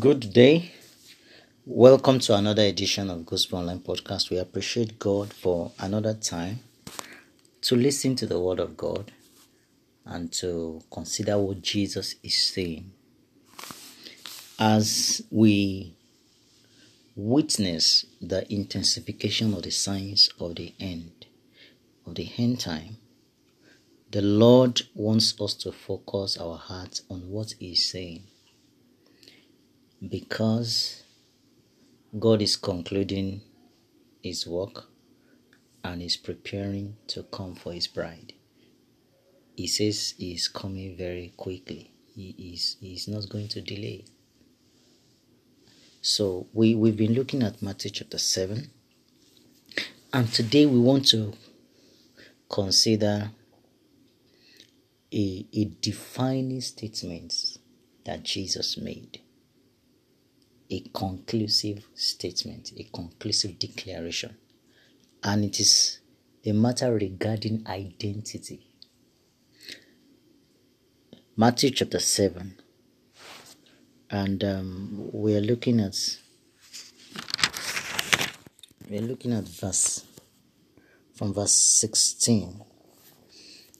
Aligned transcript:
Good 0.00 0.32
day. 0.32 0.72
Welcome 1.64 2.18
to 2.18 2.34
another 2.34 2.62
edition 2.62 3.08
of 3.08 3.24
Gospel 3.24 3.60
Online 3.60 3.78
Podcast. 3.78 4.30
We 4.30 4.38
appreciate 4.38 4.98
God 4.98 5.32
for 5.32 5.70
another 5.78 6.12
time 6.12 6.58
to 7.62 7.76
listen 7.76 8.16
to 8.16 8.26
the 8.26 8.38
Word 8.38 8.58
of 8.58 8.76
God 8.76 9.12
and 10.04 10.30
to 10.32 10.82
consider 10.90 11.38
what 11.38 11.62
Jesus 11.62 12.16
is 12.22 12.36
saying. 12.36 12.90
As 14.58 15.22
we 15.30 15.94
witness 17.14 18.04
the 18.20 18.52
intensification 18.52 19.54
of 19.54 19.62
the 19.62 19.70
signs 19.70 20.28
of 20.40 20.56
the 20.56 20.74
end, 20.80 21.26
of 22.04 22.16
the 22.16 22.30
end 22.36 22.58
time, 22.58 22.98
the 24.10 24.20
Lord 24.20 24.82
wants 24.94 25.40
us 25.40 25.54
to 25.54 25.70
focus 25.70 26.36
our 26.36 26.58
hearts 26.58 27.02
on 27.08 27.30
what 27.30 27.54
He 27.60 27.72
is 27.72 27.88
saying 27.88 28.24
because 30.06 31.02
God 32.18 32.42
is 32.42 32.56
concluding 32.56 33.40
His 34.22 34.46
work 34.46 34.86
and 35.84 36.02
is 36.02 36.16
preparing 36.16 36.96
to 37.08 37.22
come 37.24 37.54
for 37.54 37.72
His 37.72 37.86
bride. 37.86 38.34
He 39.56 39.66
says 39.66 40.14
He 40.18 40.32
is 40.32 40.48
coming 40.48 40.96
very 40.96 41.32
quickly. 41.36 41.90
He 42.14 42.34
is 42.54 42.76
He 42.80 42.94
is 42.94 43.08
not 43.08 43.28
going 43.28 43.48
to 43.48 43.60
delay. 43.60 44.04
So 46.02 46.46
we, 46.52 46.74
we've 46.74 46.96
been 46.96 47.14
looking 47.14 47.42
at 47.42 47.62
Matthew 47.62 47.90
chapter 47.90 48.18
7. 48.18 48.70
And 50.12 50.32
today 50.32 50.66
we 50.66 50.78
want 50.78 51.08
to 51.08 51.32
consider 52.48 53.30
a, 55.12 55.46
a 55.52 55.64
defining 55.80 56.60
statement 56.60 57.58
that 58.04 58.22
Jesus 58.22 58.76
made 58.78 59.20
a 60.70 60.80
conclusive 60.92 61.86
statement, 61.94 62.72
a 62.76 62.84
conclusive 62.84 63.58
declaration. 63.58 64.36
And 65.22 65.44
it 65.44 65.60
is 65.60 66.00
a 66.44 66.52
matter 66.52 66.92
regarding 66.92 67.64
identity. 67.66 68.66
Matthew 71.36 71.70
chapter 71.70 71.98
7. 71.98 72.56
And 74.10 74.44
um, 74.44 75.08
we're 75.12 75.40
looking 75.40 75.80
at 75.80 75.96
we're 78.88 79.00
looking 79.00 79.32
at 79.32 79.48
verse 79.48 80.04
from 81.14 81.34
verse 81.34 81.52
16. 81.52 82.62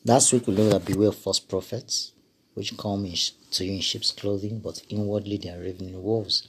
Last 0.05 0.33
week 0.33 0.48
we 0.48 0.55
looked 0.55 0.75
at 0.75 0.84
beware 0.84 1.09
of 1.09 1.17
false 1.17 1.39
prophets, 1.39 2.12
which 2.55 2.77
come 2.77 3.05
in, 3.05 3.15
to 3.53 3.65
you 3.65 3.75
in 3.75 3.81
sheep's 3.81 4.11
clothing, 4.11 4.59
but 4.59 4.83
inwardly 4.89 5.37
they 5.37 5.50
are 5.50 5.61
ravening 5.61 6.03
wolves 6.03 6.48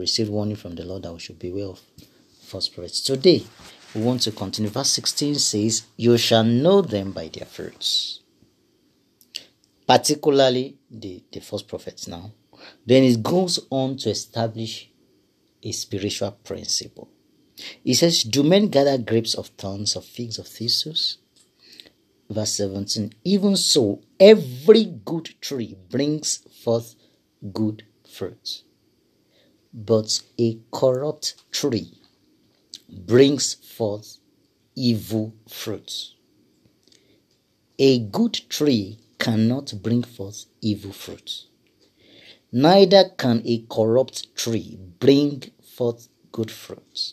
received 0.00 0.30
warning 0.30 0.56
from 0.56 0.74
the 0.74 0.84
Lord 0.84 1.02
that 1.02 1.12
we 1.12 1.18
should 1.18 1.38
beware 1.38 1.66
of 1.66 1.80
false 2.42 2.68
prophets. 2.68 3.00
Today, 3.00 3.44
we 3.94 4.02
want 4.02 4.22
to 4.22 4.30
continue. 4.30 4.70
Verse 4.70 4.90
16 4.90 5.36
says, 5.36 5.86
You 5.96 6.16
shall 6.18 6.44
know 6.44 6.82
them 6.82 7.12
by 7.12 7.28
their 7.28 7.46
fruits. 7.46 8.20
Particularly 9.86 10.76
the, 10.90 11.22
the 11.32 11.40
false 11.40 11.62
prophets 11.62 12.06
now. 12.08 12.32
Then 12.84 13.04
it 13.04 13.22
goes 13.22 13.66
on 13.70 13.96
to 13.98 14.10
establish 14.10 14.90
a 15.62 15.72
spiritual 15.72 16.32
principle. 16.32 17.08
It 17.84 17.94
says, 17.94 18.22
Do 18.22 18.42
men 18.42 18.68
gather 18.68 18.98
grapes 18.98 19.34
of 19.34 19.48
thorns 19.48 19.96
or 19.96 20.02
figs 20.02 20.38
of 20.38 20.46
thistles? 20.46 21.18
Verse 22.28 22.54
17, 22.54 23.14
Even 23.24 23.56
so, 23.56 24.02
every 24.18 24.84
good 24.84 25.34
tree 25.40 25.76
brings 25.88 26.38
forth 26.62 26.96
good 27.52 27.84
fruit 28.08 28.62
but 29.76 30.22
a 30.40 30.58
corrupt 30.72 31.34
tree 31.52 31.92
brings 32.88 33.54
forth 33.54 34.16
evil 34.74 35.34
fruit. 35.46 36.14
A 37.78 37.98
good 37.98 38.40
tree 38.48 38.98
cannot 39.18 39.74
bring 39.82 40.02
forth 40.02 40.46
evil 40.62 40.92
fruit. 40.92 41.44
Neither 42.50 43.10
can 43.18 43.42
a 43.44 43.66
corrupt 43.68 44.34
tree 44.34 44.78
bring 44.98 45.42
forth 45.62 46.08
good 46.32 46.50
fruit. 46.50 47.12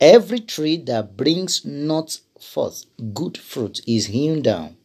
Every 0.00 0.40
tree 0.40 0.78
that 0.78 1.14
brings 1.14 1.62
not 1.64 2.20
forth 2.40 2.86
good 3.12 3.36
fruit 3.36 3.82
is 3.86 4.06
hewn 4.06 4.40
down 4.40 4.76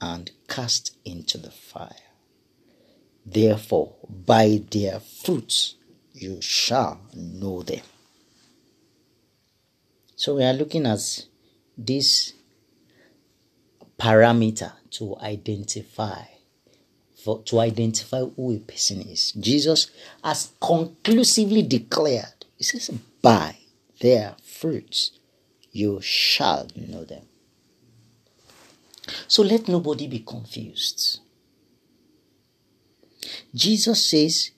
and 0.00 0.32
cast 0.48 0.96
into 1.04 1.38
the 1.38 1.50
fire. 1.52 1.94
Therefore, 3.24 3.94
by 4.08 4.62
their 4.70 5.00
fruits 5.00 5.75
you 6.16 6.40
shall 6.40 7.00
know 7.14 7.62
them. 7.62 7.82
So 10.16 10.36
we 10.36 10.44
are 10.44 10.54
looking 10.54 10.86
at 10.86 11.26
this 11.76 12.32
parameter 13.98 14.72
to 14.92 15.16
identify 15.18 16.22
for 17.22 17.42
to 17.42 17.60
identify 17.60 18.20
who 18.20 18.54
a 18.54 18.58
person 18.58 19.02
is. 19.02 19.32
Jesus 19.32 19.90
has 20.24 20.52
conclusively 20.60 21.62
declared, 21.62 22.46
He 22.56 22.64
says, 22.64 22.90
by 23.20 23.58
their 24.00 24.36
fruits 24.42 25.18
you 25.72 26.00
shall 26.00 26.68
know 26.76 27.04
them. 27.04 27.24
So 29.28 29.42
let 29.42 29.68
nobody 29.68 30.06
be 30.06 30.20
confused. 30.20 31.20
Jesus 33.54 34.04
says, 34.04 34.52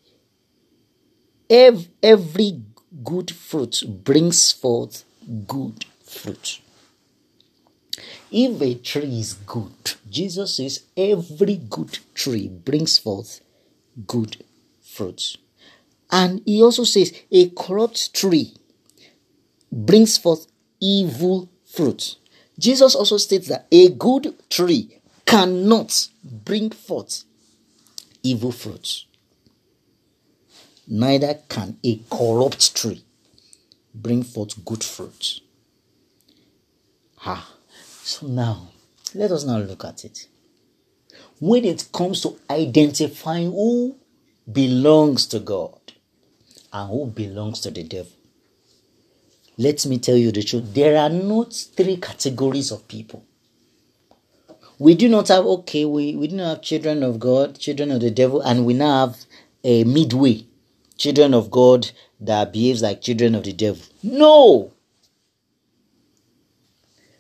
every 1.51 2.63
good 3.05 3.31
fruit 3.31 3.83
brings 4.05 4.53
forth 4.53 5.05
good 5.47 5.85
fruit. 6.05 6.61
If 8.31 8.61
a 8.61 8.75
tree 8.75 9.21
is 9.21 9.35
good, 9.35 9.95
Jesus 10.09 10.57
says 10.57 10.85
every 10.97 11.57
good 11.57 11.99
tree 12.15 12.49
brings 12.49 12.99
forth 12.99 13.41
good 14.07 14.45
fruit. 14.83 15.37
And 16.11 16.43
he 16.45 16.63
also 16.63 16.85
says 16.85 17.13
a 17.31 17.49
corrupt 17.51 18.15
tree 18.15 18.55
brings 19.73 20.19
forth 20.19 20.47
evil 20.81 21.49
fruit. 21.67 22.17
Jesus 22.59 22.95
also 22.95 23.17
states 23.17 23.49
that 23.49 23.67
a 23.71 23.91
good 23.91 24.35
tree 24.51 25.01
cannot 25.25 26.09
bring 26.25 26.71
forth 26.71 27.25
evil 28.23 28.53
fruits. 28.53 29.07
Neither 30.88 31.34
can 31.49 31.78
a 31.84 32.00
corrupt 32.10 32.75
tree 32.75 33.04
bring 33.94 34.22
forth 34.22 34.65
good 34.65 34.82
fruit. 34.82 35.41
Ah, 37.25 37.54
so 38.03 38.26
now 38.26 38.69
let 39.15 39.31
us 39.31 39.44
now 39.44 39.59
look 39.59 39.84
at 39.84 40.04
it. 40.04 40.28
When 41.41 41.65
it 41.65 41.88
comes 41.93 42.22
to 42.22 42.38
identifying 42.50 43.50
who 43.53 43.97
belongs 44.50 45.26
to 45.26 45.41
God 45.41 45.78
and 46.72 46.91
who 46.91 47.06
belongs 47.06 47.60
to 47.60 47.70
the 47.70 47.84
devil, 47.84 48.12
let 49.59 49.84
me 49.87 49.99
tell 49.99 50.16
you 50.16 50.32
the 50.32 50.43
truth. 50.43 50.72
There 50.72 50.97
are 50.97 51.10
not 51.10 51.53
three 51.53 51.97
categories 51.97 52.70
of 52.70 52.88
people 52.88 53.25
we 54.78 54.94
do 54.94 55.09
not 55.09 55.28
have 55.28 55.44
okay 55.44 55.84
we, 55.84 56.15
we 56.15 56.28
do 56.28 56.37
not 56.37 56.49
have 56.49 56.62
children 56.62 57.03
of 57.03 57.19
god 57.19 57.59
children 57.59 57.91
of 57.91 58.00
the 58.00 58.10
devil 58.10 58.41
and 58.41 58.65
we 58.65 58.72
now 58.75 59.06
have 59.06 59.16
a 59.65 59.84
midway 59.84 60.44
children 60.99 61.33
of 61.33 61.51
god 61.51 61.91
that 62.21 62.53
behaves 62.53 62.83
like 62.83 63.01
children 63.01 63.35
of 63.35 63.45
the 63.45 63.53
devil. 63.53 63.83
No! 64.03 64.73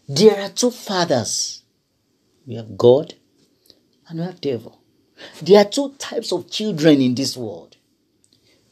There 0.08 0.40
are 0.40 0.48
two 0.48 0.70
fathers. 0.70 1.62
We 2.46 2.54
have 2.56 2.76
god 2.76 3.14
and 4.08 4.18
we 4.18 4.24
have 4.26 4.40
devil. 4.40 4.80
There 5.42 5.60
are 5.60 5.68
two 5.68 5.94
types 5.98 6.32
of 6.32 6.50
children 6.50 7.00
in 7.00 7.14
this 7.14 7.36
world. 7.36 7.76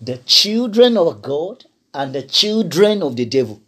The 0.01 0.19
children 0.19 0.97
of 0.97 1.23
god 1.23 1.65
and 1.95 2.15
the 2.15 2.23
children 2.23 3.03
of 3.03 3.17
the 3.17 3.25
devil. 3.25 3.61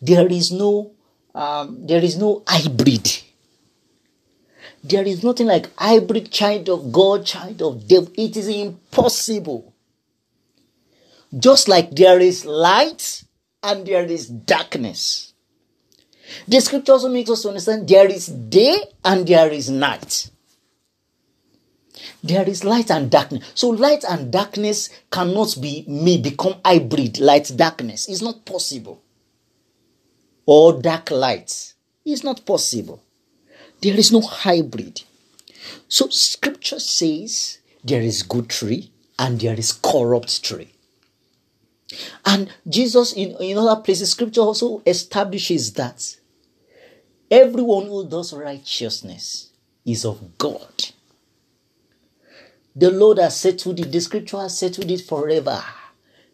There 0.00 0.26
is 0.26 0.52
no 0.52 0.92
um, 1.34 1.86
there 1.86 2.02
is 2.02 2.16
no 2.16 2.42
hybrid 2.46 3.23
there 4.84 5.04
is 5.04 5.24
nothing 5.24 5.46
like 5.46 5.74
hybrid 5.78 6.30
child 6.30 6.68
of 6.68 6.92
God, 6.92 7.24
child 7.24 7.62
of 7.62 7.88
devil. 7.88 8.12
It 8.18 8.36
is 8.36 8.48
impossible. 8.48 9.72
Just 11.36 11.68
like 11.68 11.90
there 11.92 12.20
is 12.20 12.44
light 12.44 13.24
and 13.62 13.86
there 13.86 14.04
is 14.04 14.28
darkness. 14.28 15.32
The 16.46 16.60
scripture 16.60 16.92
also 16.92 17.08
makes 17.08 17.30
us 17.30 17.46
understand 17.46 17.88
there 17.88 18.06
is 18.06 18.26
day 18.26 18.76
and 19.04 19.26
there 19.26 19.50
is 19.50 19.70
night. 19.70 20.30
There 22.22 22.46
is 22.46 22.62
light 22.62 22.90
and 22.90 23.10
darkness. 23.10 23.52
So 23.54 23.70
light 23.70 24.04
and 24.08 24.30
darkness 24.30 24.90
cannot 25.10 25.56
be 25.60 25.84
may 25.88 26.18
become 26.18 26.56
hybrid, 26.64 27.20
light 27.20 27.50
darkness. 27.56 28.08
It's 28.08 28.22
not 28.22 28.44
possible. 28.44 29.02
Or 30.44 30.80
dark 30.80 31.10
light. 31.10 31.72
It's 32.04 32.22
not 32.22 32.44
possible. 32.44 33.03
There 33.84 33.98
is 33.98 34.10
no 34.10 34.22
hybrid. 34.22 35.02
So 35.88 36.08
scripture 36.08 36.80
says 36.80 37.58
there 37.84 38.00
is 38.00 38.22
good 38.22 38.48
tree 38.48 38.90
and 39.18 39.38
there 39.38 39.58
is 39.58 39.72
corrupt 39.74 40.42
tree. 40.42 40.72
And 42.24 42.50
Jesus, 42.66 43.12
in, 43.12 43.36
in 43.42 43.58
other 43.58 43.82
places, 43.82 44.10
scripture 44.12 44.40
also 44.40 44.82
establishes 44.86 45.74
that 45.74 46.16
everyone 47.30 47.84
who 47.88 48.08
does 48.08 48.32
righteousness 48.32 49.50
is 49.84 50.06
of 50.06 50.38
God. 50.38 50.86
The 52.74 52.90
Lord 52.90 53.18
has 53.18 53.38
settled 53.38 53.80
it, 53.80 53.92
the 53.92 54.00
scripture 54.00 54.38
has 54.38 54.58
settled 54.58 54.90
it 54.90 55.02
forever. 55.02 55.62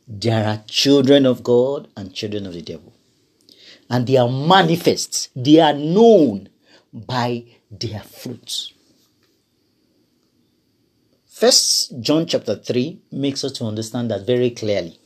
There 0.07 0.47
are 0.47 0.63
children 0.69 1.27
of 1.27 1.43
God 1.43 1.89
and 1.97 2.15
children 2.15 2.47
of 2.47 2.53
the 2.53 2.63
devil. 2.63 2.93
And 3.91 4.07
they 4.07 4.19
are 4.19 4.31
manifest, 4.31 5.31
they 5.35 5.59
are 5.59 5.75
known 5.75 6.49
by 6.93 7.45
their 7.71 8.01
fruits. 8.01 8.73
First 11.27 12.01
John 12.01 12.27
chapter 12.27 12.57
3 12.57 12.99
makes 13.13 13.45
us 13.45 13.53
to 13.53 13.65
understand 13.65 14.11
that 14.11 14.27
very 14.27 14.51
clearly. 14.51 14.99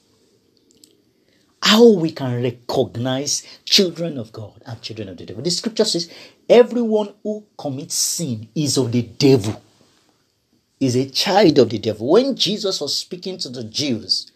How 1.63 1.93
we 1.93 2.11
can 2.11 2.43
recognize 2.43 3.43
children 3.65 4.19
of 4.19 4.33
God 4.33 4.61
and 4.67 4.83
children 4.83 5.09
of 5.09 5.17
the 5.17 5.27
devil. 5.27 5.43
The 5.43 5.51
scripture 5.51 5.85
says, 5.85 6.11
everyone 6.49 7.15
who 7.23 7.47
commits 7.57 7.95
sin 7.95 8.49
is 8.55 8.77
of 8.77 8.93
the 8.93 9.03
devil, 9.03 9.63
is 10.81 10.97
a 10.97 11.09
child 11.09 11.59
of 11.59 11.71
the 11.71 11.79
devil. 11.79 12.11
When 12.11 12.37
Jesus 12.37 12.81
was 12.81 12.95
speaking 12.95 13.39
to 13.39 13.49
the 13.49 13.65
Jews, 13.65 14.31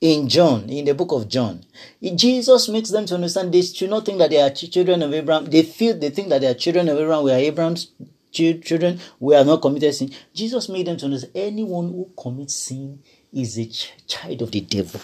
in 0.00 0.28
John, 0.28 0.68
in 0.70 0.84
the 0.84 0.94
book 0.94 1.12
of 1.12 1.28
John, 1.28 1.64
Jesus 2.02 2.68
makes 2.68 2.90
them 2.90 3.06
to 3.06 3.14
understand 3.16 3.52
they 3.52 3.62
should 3.62 3.90
not 3.90 4.06
think 4.06 4.18
that 4.18 4.30
they 4.30 4.40
are 4.40 4.50
children 4.50 5.02
of 5.02 5.12
Abraham. 5.12 5.46
They 5.46 5.62
feel 5.62 5.98
they 5.98 6.10
think 6.10 6.28
that 6.28 6.40
they 6.40 6.46
are 6.46 6.54
children 6.54 6.88
of 6.88 6.98
Abraham. 6.98 7.24
We 7.24 7.32
are 7.32 7.38
Abraham's 7.38 7.90
children. 8.30 9.00
We 9.18 9.34
are 9.34 9.44
not 9.44 9.60
committed 9.60 9.94
sin. 9.94 10.12
Jesus 10.32 10.68
made 10.68 10.86
them 10.86 10.96
to 10.98 11.06
understand 11.06 11.32
anyone 11.34 11.88
who 11.88 12.10
commits 12.16 12.54
sin 12.54 13.00
is 13.32 13.58
a 13.58 13.66
ch- 13.66 13.92
child 14.06 14.42
of 14.42 14.52
the 14.52 14.60
devil. 14.60 15.00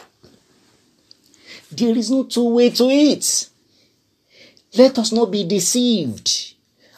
There 1.73 1.97
is 1.97 2.11
no 2.11 2.25
two 2.25 2.49
way 2.51 2.71
to 2.71 2.85
it. 2.85 3.49
Let 4.77 4.99
us 4.99 5.11
not 5.13 5.31
be 5.31 5.45
deceived. 5.45 6.53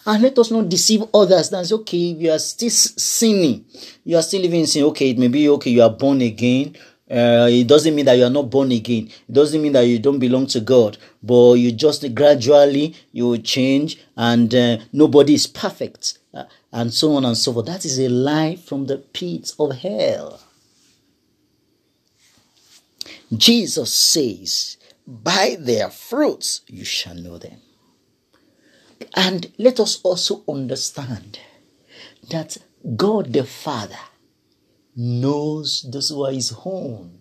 And 0.04 0.22
let 0.22 0.38
us 0.38 0.50
not 0.50 0.68
deceive 0.68 1.02
others. 1.12 1.50
That's 1.50 1.72
okay. 1.72 1.96
You 1.96 2.30
are 2.30 2.38
still 2.38 2.70
sinning. 2.70 3.64
You 4.04 4.16
are 4.18 4.22
still 4.22 4.42
living 4.42 4.60
in 4.60 4.66
sin. 4.66 4.84
Okay, 4.84 5.10
it 5.10 5.18
may 5.18 5.28
be 5.28 5.48
okay. 5.48 5.70
You 5.70 5.82
are 5.82 5.90
born 5.90 6.20
again 6.20 6.76
uh, 7.08 7.46
it 7.48 7.68
doesn't 7.68 7.94
mean 7.94 8.04
that 8.04 8.18
you 8.18 8.24
are 8.24 8.30
not 8.30 8.50
born 8.50 8.72
again. 8.72 9.08
It 9.28 9.32
doesn't 9.32 9.62
mean 9.62 9.72
that 9.72 9.86
you 9.86 9.98
don't 10.00 10.18
belong 10.18 10.46
to 10.48 10.60
God. 10.60 10.98
But 11.22 11.54
you 11.54 11.70
just 11.70 12.14
gradually 12.14 12.94
you 13.12 13.28
will 13.28 13.38
change, 13.38 13.98
and 14.16 14.52
uh, 14.52 14.78
nobody 14.92 15.34
is 15.34 15.46
perfect, 15.46 16.18
uh, 16.34 16.44
and 16.72 16.92
so 16.92 17.14
on 17.14 17.24
and 17.24 17.36
so 17.36 17.52
forth. 17.52 17.66
That 17.66 17.84
is 17.84 17.98
a 18.00 18.08
lie 18.08 18.56
from 18.56 18.86
the 18.86 18.98
pits 18.98 19.54
of 19.58 19.76
hell. 19.76 20.40
Jesus 23.32 23.92
says, 23.92 24.76
"By 25.06 25.56
their 25.60 25.90
fruits 25.90 26.62
you 26.66 26.84
shall 26.84 27.14
know 27.14 27.38
them." 27.38 27.60
And 29.14 29.52
let 29.58 29.78
us 29.78 30.00
also 30.02 30.42
understand 30.48 31.38
that 32.30 32.56
God 32.96 33.32
the 33.32 33.44
Father 33.44 33.98
knows 34.96 35.86
those 35.92 36.08
who 36.08 36.24
are 36.24 36.32
his 36.32 36.54
own. 36.64 37.20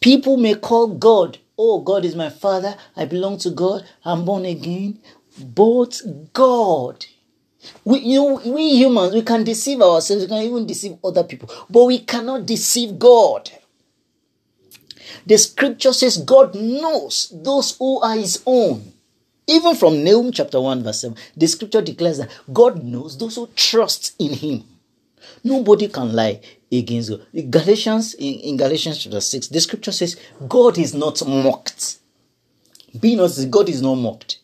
People 0.00 0.36
may 0.36 0.54
call 0.54 0.88
God, 0.88 1.38
oh, 1.58 1.80
God 1.80 2.04
is 2.04 2.14
my 2.14 2.30
father, 2.30 2.76
I 2.96 3.04
belong 3.04 3.38
to 3.38 3.50
God, 3.50 3.86
I'm 4.04 4.24
born 4.24 4.44
again. 4.44 4.98
But 5.38 6.00
God, 6.32 7.06
we, 7.84 8.00
you 8.00 8.18
know, 8.18 8.52
we 8.52 8.76
humans, 8.76 9.14
we 9.14 9.22
can 9.22 9.44
deceive 9.44 9.80
ourselves, 9.80 10.24
we 10.24 10.28
can 10.28 10.42
even 10.42 10.66
deceive 10.66 10.98
other 11.02 11.24
people, 11.24 11.50
but 11.70 11.84
we 11.84 11.98
cannot 12.00 12.46
deceive 12.46 12.98
God. 12.98 13.50
The 15.26 15.38
scripture 15.38 15.92
says 15.92 16.18
God 16.18 16.54
knows 16.54 17.32
those 17.34 17.76
who 17.76 18.00
are 18.00 18.14
his 18.14 18.42
own. 18.46 18.92
Even 19.46 19.74
from 19.74 20.02
Nahum 20.02 20.32
chapter 20.32 20.60
1, 20.60 20.82
verse 20.82 21.02
7, 21.02 21.16
the 21.36 21.46
scripture 21.46 21.82
declares 21.82 22.18
that 22.18 22.30
God 22.52 22.82
knows 22.82 23.18
those 23.18 23.36
who 23.36 23.48
trust 23.54 24.14
in 24.18 24.32
him. 24.32 24.64
Nobody 25.42 25.88
can 25.88 26.12
lie 26.12 26.40
against 26.70 27.10
God. 27.10 27.26
Galatians, 27.50 28.14
in, 28.14 28.34
in 28.40 28.56
Galatians 28.56 28.98
chapter 28.98 29.20
6, 29.20 29.48
the 29.48 29.60
scripture 29.60 29.92
says, 29.92 30.16
God 30.48 30.78
is 30.78 30.94
not 30.94 31.26
mocked. 31.26 31.98
Be 32.98 33.16
not, 33.16 33.30
God 33.50 33.68
is 33.68 33.82
not 33.82 33.96
mocked. 33.96 34.38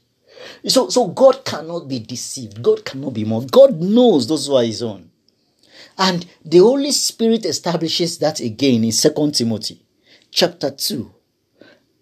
So, 0.67 0.89
so 0.89 1.09
God 1.09 1.45
cannot 1.45 1.89
be 1.89 1.99
deceived. 2.01 2.63
God 2.63 2.85
cannot 2.85 3.15
be 3.15 3.25
mocked. 3.25 3.51
God 3.51 3.81
knows 3.81 4.27
those 4.27 4.47
who 4.47 4.57
are 4.57 4.65
his 4.65 4.83
own. 4.83 5.11
And 5.99 6.27
the 6.45 6.59
Holy 6.59 6.93
Spirit 6.93 7.45
establishes 7.45 8.19
that 8.19 8.41
again 8.41 8.85
in 8.85 8.93
Second 8.93 9.35
Timothy 9.35 9.85
chapter 10.31 10.71
2. 10.71 11.13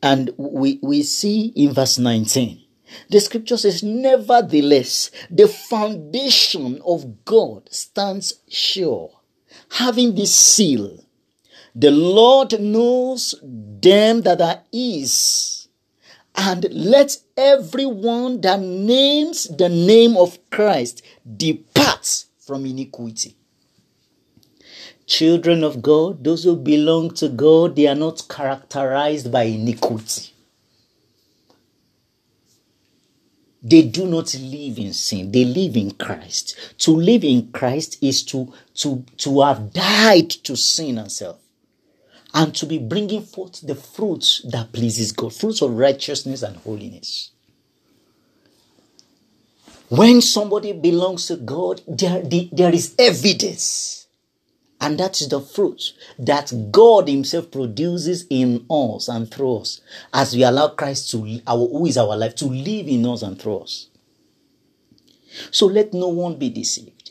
And 0.03 0.31
we, 0.37 0.79
we 0.83 1.03
see 1.03 1.53
in 1.57 1.73
verse 1.73 1.99
19 1.99 2.63
the 3.09 3.21
scripture 3.21 3.57
says, 3.57 3.83
Nevertheless, 3.83 5.11
the 5.31 5.49
foundation 5.49 6.81
of 6.85 7.25
God 7.25 7.73
stands 7.73 8.35
sure, 8.49 9.11
having 9.71 10.15
this 10.15 10.35
seal. 10.35 11.05
The 11.75 11.91
Lord 11.91 12.59
knows 12.61 13.35
them 13.43 14.23
that 14.23 14.41
are 14.41 14.63
his, 14.73 15.69
and 16.35 16.67
let 16.73 17.19
everyone 17.37 18.41
that 18.41 18.61
names 18.61 19.45
the 19.45 19.69
name 19.69 20.17
of 20.17 20.39
Christ 20.51 21.03
depart 21.37 22.25
from 22.39 22.67
iniquity. 22.67 23.37
Children 25.07 25.65
of 25.65 25.81
God, 25.81 26.23
those 26.23 26.45
who 26.45 26.57
belong 26.57 27.15
to 27.15 27.29
God, 27.29 27.77
they 27.77 27.87
are 27.87 27.95
not 27.95 28.29
characterized 28.29 29.33
by 29.33 29.45
iniquity. 29.45 30.28
They 33.63 33.83
do 33.83 34.07
not 34.07 34.35
live 34.35 34.79
in 34.79 34.93
sin. 34.93 35.33
They 35.33 35.45
live 35.45 35.77
in 35.77 35.93
christ. 35.93 36.75
To 36.79 36.93
live 36.93 37.25
in 37.25 37.51
christ 37.53 37.99
is 38.03 38.23
to 38.25 38.53
to 38.75 39.05
to 39.19 39.41
have 39.41 39.73
died 39.73 40.31
to 40.31 40.57
sin 40.57 40.99
and 40.99 41.11
self 41.11 41.39
and 42.35 42.55
to 42.55 42.67
be 42.67 42.79
bringing 42.79 43.23
forth 43.23 43.67
the 43.67 43.75
fruits 43.75 44.43
that 44.51 44.73
pleases 44.73 45.13
god 45.13 45.35
fruits 45.35 45.63
of 45.63 45.73
righteousness 45.73 46.43
and 46.43 46.57
holiness. 46.59 47.33
When 49.89 50.21
somebody 50.21 50.73
belongs 50.73 51.27
to 51.29 51.37
god 51.37 51.81
there, 51.89 52.23
there 52.23 52.75
is 52.75 52.95
evidence 52.99 54.08
and 54.81 54.99
that 54.99 55.21
is 55.21 55.29
the 55.29 55.41
fruit 55.41 55.93
that 56.19 56.53
God 56.71 57.09
Himself 57.09 57.51
produces 57.51 58.27
in 58.31 58.65
us 58.71 59.09
and 59.09 59.31
through 59.31 59.59
us 59.59 59.81
as 60.13 60.35
we 60.37 60.45
allow 60.45 60.69
Christ 60.69 61.11
to, 61.11 61.41
our, 61.47 61.67
who 61.69 61.87
is 61.87 61.99
our 61.99 62.17
life, 62.17 62.35
to 62.37 62.47
live 62.47 62.87
in 62.87 63.05
us 63.07 63.23
and 63.23 63.41
through 63.41 63.59
us. 63.59 63.89
So 65.51 65.67
let 65.67 65.93
no 65.93 66.09
one 66.09 66.37
be 66.37 66.51
deceived. 66.51 67.11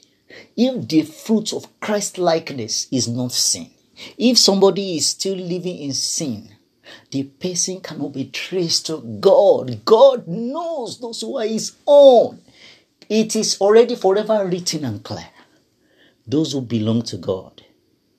If 0.55 0.87
the 0.87 1.03
fruit 1.03 1.53
of 1.53 1.79
Christ 1.79 2.17
likeness 2.17 2.87
is 2.91 3.07
not 3.07 3.31
sin, 3.31 3.69
if 4.17 4.37
somebody 4.37 4.97
is 4.97 5.07
still 5.07 5.37
living 5.37 5.77
in 5.77 5.93
sin, 5.93 6.49
the 7.11 7.23
person 7.23 7.81
cannot 7.81 8.13
be 8.13 8.25
traced 8.25 8.85
to 8.87 8.97
God. 9.19 9.83
God 9.85 10.27
knows 10.27 10.99
those 10.99 11.21
who 11.21 11.37
are 11.37 11.45
His 11.45 11.75
own. 11.85 12.41
It 13.09 13.35
is 13.35 13.59
already 13.59 13.95
forever 13.95 14.45
written 14.45 14.85
and 14.85 15.03
clear. 15.03 15.29
Those 16.25 16.51
who 16.53 16.61
belong 16.61 17.03
to 17.03 17.17
God, 17.17 17.56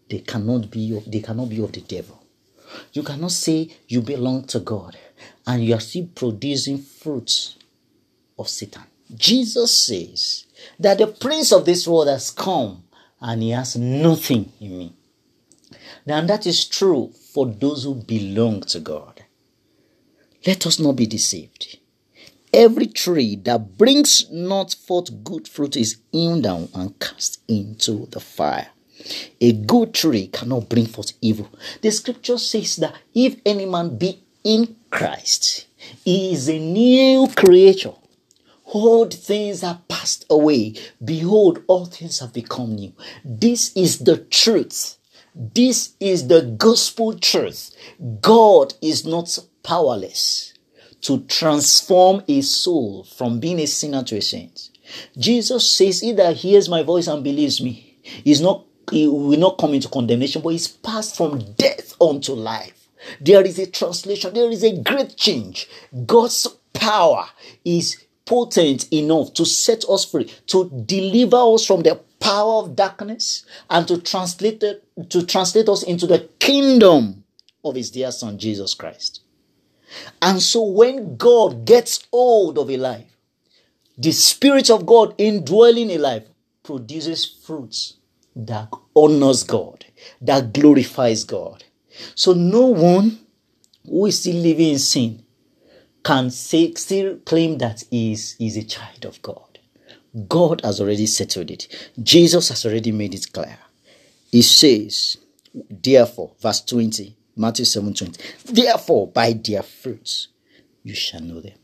they 0.08 0.20
cannot 0.20 0.70
be 0.70 0.96
of, 0.96 1.10
they 1.10 1.20
cannot 1.20 1.48
be 1.48 1.62
of 1.62 1.72
the 1.72 1.80
devil. 1.80 2.22
You 2.92 3.02
cannot 3.02 3.32
say 3.32 3.70
you 3.86 4.02
belong 4.02 4.44
to 4.48 4.60
God 4.60 4.96
and 5.46 5.64
you 5.64 5.74
are 5.74 5.80
still 5.80 6.08
producing 6.14 6.78
fruits 6.78 7.56
of 8.38 8.48
Satan. 8.48 8.84
Jesus 9.14 9.72
says 9.72 10.44
that 10.78 10.98
the 10.98 11.06
prince 11.06 11.52
of 11.52 11.64
this 11.64 11.88
world 11.88 12.08
has 12.08 12.30
come 12.30 12.84
and 13.20 13.42
he 13.42 13.50
has 13.50 13.76
nothing 13.76 14.52
in 14.60 14.78
me. 14.78 14.92
Now 16.06 16.20
that 16.22 16.46
is 16.46 16.66
true 16.66 17.12
for 17.32 17.46
those 17.46 17.84
who 17.84 17.94
belong 17.94 18.62
to 18.62 18.80
God. 18.80 19.24
Let 20.46 20.66
us 20.66 20.78
not 20.78 20.96
be 20.96 21.06
deceived. 21.06 21.78
Every 22.52 22.86
tree 22.86 23.36
that 23.36 23.76
brings 23.76 24.30
not 24.30 24.74
forth 24.74 25.22
good 25.22 25.46
fruit 25.46 25.76
is 25.76 25.98
hewn 26.12 26.42
down 26.42 26.68
and 26.74 26.98
cast 26.98 27.40
into 27.48 28.06
the 28.06 28.20
fire. 28.20 28.68
A 29.40 29.52
good 29.52 29.94
tree 29.94 30.28
cannot 30.28 30.68
bring 30.68 30.86
forth 30.86 31.12
evil. 31.20 31.48
The 31.82 31.90
scripture 31.90 32.38
says 32.38 32.76
that 32.76 32.94
if 33.14 33.36
any 33.44 33.66
man 33.66 33.96
be 33.96 34.22
in 34.44 34.76
Christ, 34.90 35.66
he 36.04 36.32
is 36.32 36.48
a 36.48 36.58
new 36.58 37.28
creature. 37.36 37.94
Old 38.66 39.14
things 39.14 39.64
are 39.64 39.80
passed 39.88 40.26
away. 40.28 40.74
Behold, 41.02 41.62
all 41.68 41.86
things 41.86 42.18
have 42.20 42.32
become 42.32 42.74
new. 42.74 42.92
This 43.24 43.74
is 43.74 44.00
the 44.00 44.18
truth. 44.18 44.98
This 45.34 45.94
is 46.00 46.28
the 46.28 46.42
gospel 46.42 47.18
truth. 47.18 47.70
God 48.20 48.74
is 48.82 49.06
not 49.06 49.38
powerless 49.62 50.52
to 51.02 51.20
transform 51.24 52.24
a 52.28 52.40
soul 52.40 53.04
from 53.04 53.38
being 53.38 53.60
a 53.60 53.66
sinner 53.66 54.02
to 54.02 54.16
a 54.16 54.22
saint. 54.22 54.70
Jesus 55.16 55.70
says, 55.70 56.00
He 56.00 56.12
that 56.12 56.36
hears 56.36 56.68
my 56.68 56.82
voice 56.82 57.06
and 57.06 57.22
believes 57.22 57.62
me 57.62 57.98
is 58.24 58.40
not 58.40 58.64
he 58.90 59.06
will 59.06 59.38
not 59.38 59.58
come 59.58 59.74
into 59.74 59.88
condemnation, 59.88 60.42
but 60.42 60.50
he's 60.50 60.68
passed 60.68 61.16
from 61.16 61.38
death 61.54 61.94
unto 62.00 62.32
life. 62.32 62.88
There 63.20 63.42
is 63.42 63.58
a 63.58 63.66
translation, 63.66 64.34
there 64.34 64.50
is 64.50 64.64
a 64.64 64.80
great 64.82 65.16
change. 65.16 65.68
God's 66.06 66.46
power 66.72 67.26
is 67.64 68.04
potent 68.24 68.92
enough 68.92 69.32
to 69.34 69.44
set 69.44 69.84
us 69.88 70.04
free, 70.04 70.24
to 70.46 70.70
deliver 70.86 71.36
us 71.54 71.64
from 71.64 71.82
the 71.82 72.00
power 72.20 72.62
of 72.62 72.76
darkness, 72.76 73.46
and 73.70 73.86
to 73.88 74.00
translate 74.00 74.60
to 74.60 75.26
translate 75.26 75.68
us 75.68 75.82
into 75.82 76.06
the 76.06 76.28
kingdom 76.38 77.24
of 77.64 77.74
his 77.74 77.90
dear 77.90 78.10
son 78.10 78.38
Jesus 78.38 78.74
Christ. 78.74 79.22
And 80.20 80.42
so 80.42 80.62
when 80.62 81.16
God 81.16 81.64
gets 81.64 82.06
hold 82.12 82.58
of 82.58 82.70
a 82.70 82.76
life, 82.76 83.16
the 83.96 84.12
Spirit 84.12 84.70
of 84.70 84.86
God 84.86 85.14
indwelling 85.18 85.90
a 85.90 85.98
life 85.98 86.24
produces 86.62 87.24
fruits 87.24 87.97
that 88.38 88.68
honors 88.94 89.42
God, 89.42 89.84
that 90.20 90.52
glorifies 90.52 91.24
God. 91.24 91.64
So 92.14 92.32
no 92.32 92.66
one 92.66 93.18
who 93.84 94.06
is 94.06 94.20
still 94.20 94.36
living 94.36 94.70
in 94.70 94.78
sin 94.78 95.24
can 96.04 96.30
say, 96.30 96.72
still 96.74 97.18
claim 97.18 97.58
that 97.58 97.84
he 97.90 98.12
is, 98.12 98.36
is 98.38 98.56
a 98.56 98.62
child 98.62 99.04
of 99.04 99.20
God. 99.22 99.58
God 100.28 100.62
has 100.64 100.80
already 100.80 101.06
settled 101.06 101.50
it. 101.50 101.92
Jesus 102.02 102.48
has 102.48 102.64
already 102.64 102.92
made 102.92 103.14
it 103.14 103.32
clear. 103.32 103.58
He 104.30 104.42
says, 104.42 105.16
therefore, 105.68 106.32
verse 106.40 106.60
20, 106.62 107.16
Matthew 107.36 107.64
7 107.64 107.92
20, 107.92 108.22
therefore, 108.46 109.08
by 109.08 109.32
their 109.32 109.62
fruits 109.62 110.28
you 110.82 110.94
shall 110.94 111.20
know 111.20 111.40
them. 111.40 111.58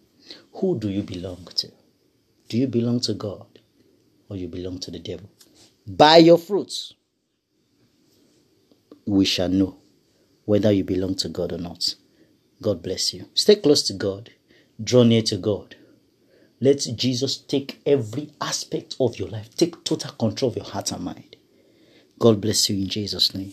Who 0.55 0.79
do 0.79 0.89
you 0.89 1.03
belong 1.03 1.47
to? 1.57 1.71
Do 2.49 2.59
you 2.59 2.67
belong 2.67 3.01
to 3.01 3.15
God 3.15 3.47
or 4.29 4.37
you 4.37 4.49
belong 4.49 4.79
to 4.81 4.91
the 4.91 4.99
devil? 4.99 5.31
By 5.87 6.17
your 6.19 6.39
fruits, 6.39 6.95
we 9.07 9.25
shall 9.25 9.49
know 9.51 9.77
whether 10.47 10.73
you 10.73 10.85
belong 10.85 11.15
to 11.17 11.29
God 11.29 11.53
or 11.53 11.59
not. 11.59 11.95
God 12.63 12.83
bless 12.83 13.13
you. 13.13 13.27
Stay 13.35 13.57
close 13.57 13.83
to 13.85 13.93
God, 13.93 14.31
draw 14.83 15.03
near 15.03 15.23
to 15.23 15.37
God. 15.37 15.77
Let 16.61 16.87
Jesus 16.97 17.37
take 17.37 17.83
every 17.85 18.31
aspect 18.41 18.97
of 18.99 19.19
your 19.19 19.29
life, 19.29 19.55
take 19.55 19.85
total 19.85 20.13
control 20.13 20.51
of 20.51 20.57
your 20.57 20.65
heart 20.67 20.93
and 20.93 21.05
mind. 21.05 21.37
God 22.19 22.41
bless 22.41 22.71
you 22.71 22.77
in 22.77 22.89
Jesus' 22.89 23.35
name. 23.35 23.53